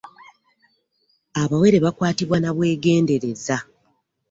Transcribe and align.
Abawere 1.41 1.77
bakwatibwa 1.85 2.37
na 2.39 2.49
bwegendereza. 2.55 3.57